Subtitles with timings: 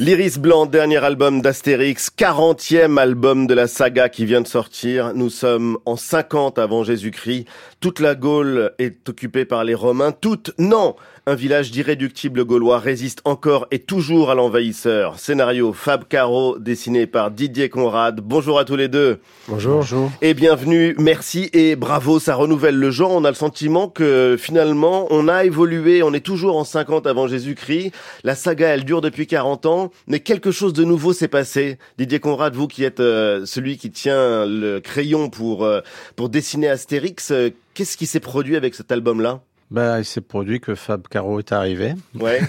[0.00, 5.12] L'Iris Blanc, dernier album d'Astérix, 40e album de la saga qui vient de sortir.
[5.12, 7.46] Nous sommes en 50 avant Jésus-Christ.
[7.80, 10.12] Toute la Gaule est occupée par les Romains.
[10.12, 10.94] Toute, non!
[11.28, 15.18] Un village d'irréductibles gaulois résiste encore et toujours à l'envahisseur.
[15.18, 18.22] Scénario Fab Caro, dessiné par Didier Conrad.
[18.22, 19.20] Bonjour à tous les deux.
[19.46, 19.74] Bonjour.
[19.74, 20.10] Bonjour.
[20.22, 23.10] Et bienvenue, merci et bravo, ça renouvelle le genre.
[23.10, 27.26] On a le sentiment que finalement, on a évolué, on est toujours en 50 avant
[27.26, 27.92] Jésus-Christ.
[28.24, 31.76] La saga, elle dure depuis 40 ans, mais quelque chose de nouveau s'est passé.
[31.98, 35.82] Didier Conrad, vous qui êtes euh, celui qui tient le crayon pour, euh,
[36.16, 39.42] pour dessiner Astérix, euh, qu'est-ce qui s'est produit avec cet album-là?
[39.70, 41.94] Ben, il s'est produit que Fab Caro est arrivé.
[42.18, 42.40] Ouais.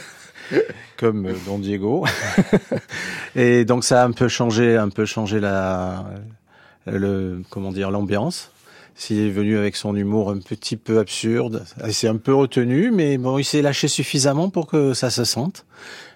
[0.97, 2.05] comme Don Diego.
[3.35, 6.05] et donc ça a un peu changé, un peu changé la,
[6.85, 8.51] le, comment dire, l'ambiance.
[8.95, 12.91] S'il est venu avec son humour un petit peu absurde, il s'est un peu retenu,
[12.91, 15.65] mais bon, il s'est lâché suffisamment pour que ça se sente.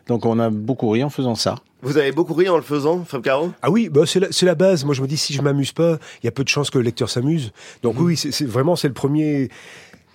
[0.08, 1.56] Donc on a beaucoup ri en faisant ça.
[1.82, 3.54] Vous avez beaucoup ri en le faisant, Fab Caro?
[3.62, 4.84] Ah oui, bah c'est la, la, base.
[4.84, 6.78] Moi, je me dis, si je m'amuse pas, il y a peu de chances que
[6.78, 7.52] le lecteur s'amuse.
[7.84, 8.04] Donc mmh.
[8.04, 9.50] oui, c'est vraiment, c'est le premier,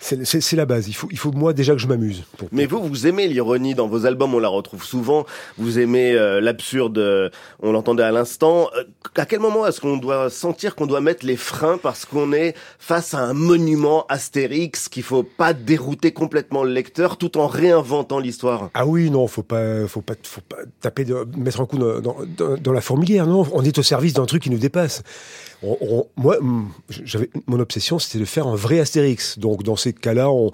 [0.01, 0.89] c'est la base.
[0.89, 2.23] Il faut, il faut moi déjà que je m'amuse.
[2.53, 5.27] Mais vous, vous aimez l'ironie dans vos albums, on la retrouve souvent.
[5.59, 8.71] Vous aimez euh, l'absurde, euh, on l'entendait à l'instant.
[8.77, 8.85] Euh,
[9.17, 12.55] à quel moment est-ce qu'on doit sentir qu'on doit mettre les freins parce qu'on est
[12.79, 18.21] face à un monument Astérix qu'il faut pas dérouter complètement le lecteur tout en réinventant
[18.21, 18.71] l'histoire?
[18.75, 22.01] Ah oui, non, faut pas, faut pas, faut pas taper, de, mettre un coup dans,
[22.01, 22.17] dans,
[22.57, 23.27] dans, la fourmilière.
[23.27, 25.03] Non, on est au service d'un truc qui nous dépasse.
[25.63, 26.37] On, moi,
[26.89, 29.39] j'avais mon obsession, c'était de faire un vrai Astérix.
[29.39, 30.53] Donc dans ces ces cas-là, on,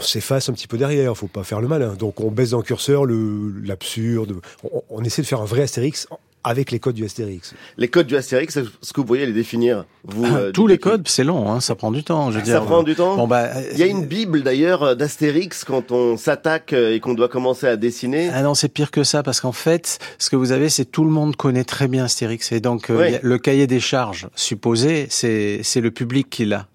[0.00, 1.16] s'efface un petit peu derrière.
[1.16, 1.94] Faut pas faire le malin.
[1.94, 4.40] Donc on baisse dans le curseur l'absurde.
[4.64, 6.08] On, on, essaie de faire un vrai Astérix
[6.44, 7.54] avec les codes du Astérix.
[7.76, 10.78] Les codes du Astérix, est-ce que vous pourriez les définir vous, ah, euh, Tous les
[10.78, 12.30] codes, c'est long, hein, ça prend du temps.
[12.30, 13.16] Je veux ça prend du temps.
[13.16, 17.00] Bon, bah, il y a une bible d'ailleurs euh, d'Astérix quand on s'attaque euh, et
[17.00, 18.30] qu'on doit commencer à dessiner.
[18.32, 21.04] Ah non, c'est pire que ça parce qu'en fait, ce que vous avez, c'est tout
[21.04, 25.80] le monde connaît très bien Astérix et donc le cahier des charges supposé, c'est c'est
[25.80, 26.66] le public qui l'a.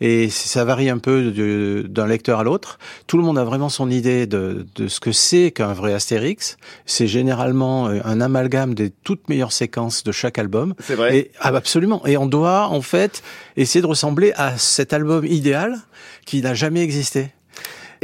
[0.00, 2.78] Et ça varie un peu d'un lecteur à l'autre.
[3.06, 6.56] Tout le monde a vraiment son idée de, de ce que c'est qu'un vrai Astérix.
[6.86, 10.74] C'est généralement un amalgame des toutes meilleures séquences de chaque album.
[10.80, 11.16] C'est vrai.
[11.16, 12.04] Et, ah, absolument.
[12.06, 13.22] Et on doit en fait
[13.56, 15.76] essayer de ressembler à cet album idéal
[16.24, 17.32] qui n'a jamais existé.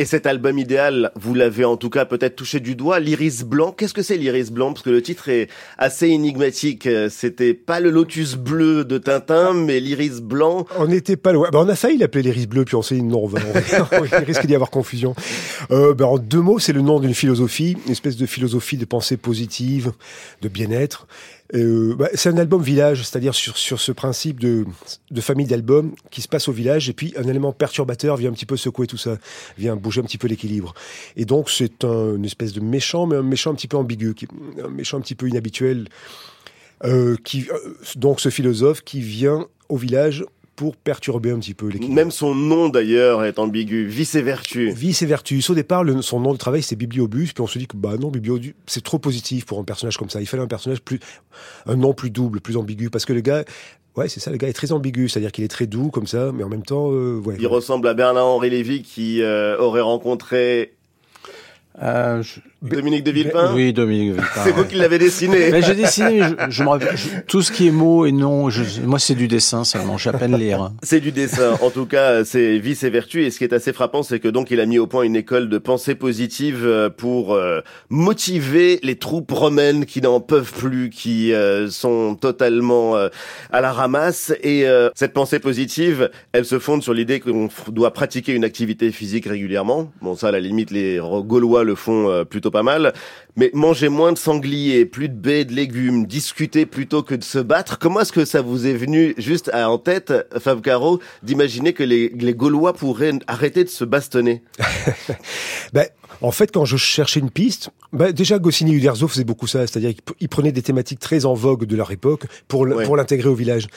[0.00, 3.72] Et cet album idéal, vous l'avez en tout cas peut-être touché du doigt, l'iris blanc.
[3.72, 4.72] Qu'est-ce que c'est l'iris blanc?
[4.72, 6.88] Parce que le titre est assez énigmatique.
[7.10, 10.66] C'était pas le lotus bleu de Tintin, mais l'iris blanc.
[10.78, 11.48] On n'était pas loin.
[11.50, 13.28] Ben, on a failli l'appeler l'iris bleu, puis on s'est dit non,
[13.92, 15.16] il risque d'y avoir confusion.
[15.72, 18.84] Euh, ben, en deux mots, c'est le nom d'une philosophie, une espèce de philosophie de
[18.84, 19.90] pensée positive,
[20.42, 21.08] de bien-être.
[21.54, 24.66] Euh, bah, c'est un album village, c'est-à-dire sur, sur ce principe de,
[25.10, 28.34] de famille d'albums qui se passe au village, et puis un élément perturbateur vient un
[28.34, 29.18] petit peu secouer tout ça,
[29.56, 30.74] vient bouger un petit peu l'équilibre.
[31.16, 34.14] Et donc c'est un, une espèce de méchant, mais un méchant un petit peu ambigu,
[34.14, 34.28] qui,
[34.62, 35.88] un méchant un petit peu inhabituel,
[36.84, 40.24] euh, qui, euh, donc ce philosophe qui vient au village
[40.58, 41.88] pour perturber un petit peu l'équipe.
[41.88, 44.72] Même son nom d'ailleurs est ambigu, Vice et Vertu.
[44.72, 45.40] Vice et Vertu.
[45.48, 47.92] Au départ, le, son nom de travail c'est Bibliobus, puis on se dit que bah
[47.96, 50.20] non, Bibliobus c'est trop positif pour un personnage comme ça.
[50.20, 50.98] Il fallait un personnage plus,
[51.66, 53.44] un nom plus double, plus ambigu, parce que le gars,
[53.96, 56.30] Ouais, c'est ça, le gars est très ambigu, c'est-à-dire qu'il est très doux comme ça,
[56.32, 57.36] mais en même temps, euh, ouais.
[57.40, 60.74] Il ressemble à Bernard-Henri Lévy qui euh, aurait rencontré
[61.82, 62.22] euh,
[62.60, 64.40] Dominique de Villepin Oui, Dominique de Villepin.
[64.42, 65.50] c'est vous qui l'avez dessiné.
[65.52, 66.96] Mais j'ai dessiné, je, me rappelle,
[67.28, 68.48] tout ce qui est mots et noms,
[68.84, 70.72] moi c'est du dessin seulement, j'ai à peine lire.
[70.82, 71.56] C'est du dessin.
[71.62, 73.24] En tout cas, c'est vice et vertu.
[73.24, 75.14] Et ce qui est assez frappant, c'est que donc il a mis au point une
[75.14, 77.60] école de pensée positive euh, pour euh,
[77.90, 84.32] motiver les troupes romaines qui n'en peuvent plus, qui euh, sont totalement à la ramasse.
[84.42, 84.64] Et
[84.94, 89.92] cette pensée positive, elle se fonde sur l'idée qu'on doit pratiquer une activité physique régulièrement.
[90.02, 92.92] Bon, ça, à la limite, les Gaulois le font plutôt pas mal.
[93.36, 97.38] Mais manger moins de sangliers, plus de baies, de légumes, discuter plutôt que de se
[97.38, 97.78] battre.
[97.78, 102.08] Comment est-ce que ça vous est venu juste en tête, Fab Caro, d'imaginer que les,
[102.08, 104.42] les Gaulois pourraient arrêter de se bastonner?
[105.72, 105.86] Ben,
[106.20, 109.92] En fait, quand je cherchais une piste, ben, déjà Goscinny Uderzo faisaient beaucoup ça, c'est-à-dire
[110.16, 113.68] qu'ils prenaient des thématiques très en vogue de leur époque pour, pour l'intégrer au village.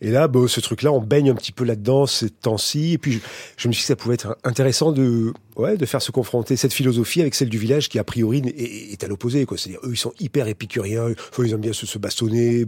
[0.00, 2.92] Et là, ben, ce truc-là, on baigne un petit peu là-dedans ces temps-ci.
[2.92, 3.18] Et puis, je,
[3.56, 6.56] je me suis dit que ça pouvait être intéressant de ouais, de faire se confronter
[6.56, 9.46] cette philosophie avec celle du village qui a priori est, à l'opposé.
[9.46, 9.56] Quoi.
[9.56, 11.06] C'est-à-dire eux ils sont hyper épicuriens,
[11.38, 12.64] ils aiment bien se, se bastonner,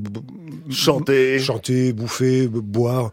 [0.70, 3.10] chanter, chanter, bouffer, boire.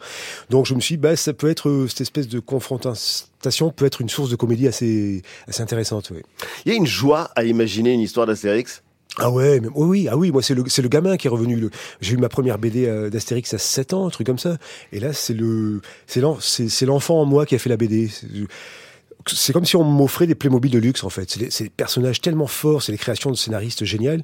[0.49, 3.85] Donc je me suis dit, bah ça peut être euh, cette espèce de confrontation peut
[3.85, 6.11] être une source de comédie assez assez intéressante.
[6.65, 8.83] Il y a une joie à imaginer une histoire d'Astérix?
[9.17, 11.29] Ah ouais, mais, oui, oui, ah oui, moi c'est le c'est le gamin qui est
[11.29, 11.69] revenu.
[11.99, 14.57] J'ai eu ma première BD euh, d'Astérix à 7 ans, un truc comme ça.
[14.91, 18.27] Et là c'est le c'est l'enfant en moi qui a fait la BD c'est
[19.53, 21.29] comme si on m'offrait des Playmobil de luxe en fait.
[21.49, 24.23] C'est des, personnages tellement forts, c'est des créations de scénaristes géniales.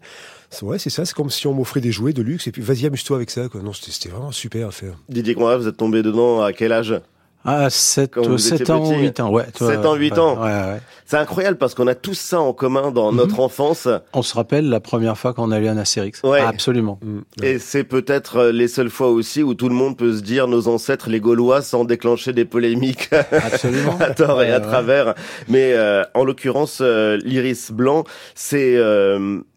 [0.61, 2.85] Ouais, c'est ça, c'est comme si on m'offrait des jouets de luxe et puis vas-y
[2.85, 3.49] amuse-toi avec ça.
[3.49, 3.61] Quoi.
[3.61, 4.95] Non, c'était vraiment super à faire.
[5.09, 6.95] Didier Conrad, vous êtes tombé dedans à quel âge?
[7.45, 9.45] Ah, 7, 7 ans, 8 ans, ouais.
[9.53, 10.41] 7 ans, 8 ans.
[10.41, 10.79] Ouais, ouais.
[11.07, 13.17] C'est incroyable parce qu'on a tous ça en commun dans mhm.
[13.17, 13.87] notre enfance.
[14.13, 16.23] On se rappelle la première fois qu'on allait à un Astérix.
[16.23, 16.39] Ouais.
[16.39, 16.99] absolument.
[17.03, 17.43] Mm.
[17.43, 20.47] Et c'est peut-être euh, les seules fois aussi où tout le monde peut se dire
[20.47, 23.11] nos ancêtres, les Gaulois, sans déclencher des polémiques.
[23.31, 23.95] Absolument.
[23.99, 25.13] à tort et à travers.
[25.47, 28.03] Mais euh, en l'occurrence, euh, l'iris blanc,
[28.33, 28.75] c'est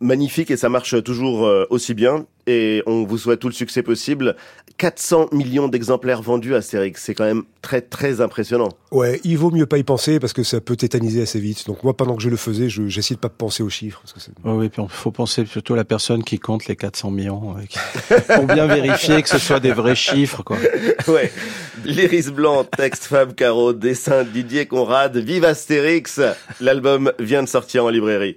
[0.01, 4.35] magnifique et ça marche toujours aussi bien et on vous souhaite tout le succès possible.
[4.79, 8.71] 400 millions d'exemplaires vendus à Astérix, c'est quand même très très impressionnant.
[8.91, 11.67] Ouais, il vaut mieux pas y penser parce que ça peut tétaniser assez vite.
[11.67, 14.03] Donc moi, pendant que je le faisais, j'essayais de pas penser aux chiffres.
[14.03, 17.57] Parce oui, puis il faut penser surtout à la personne qui compte les 400 millions
[18.35, 20.43] pour bien vérifier que ce soit des vrais chiffres.
[20.43, 20.57] Quoi.
[21.09, 21.31] ouais,
[21.85, 26.21] l'iris blanc, texte Fab Caro, dessin Didier Conrad, vive Astérix.
[26.61, 28.27] L'album vient de sortir en librairie.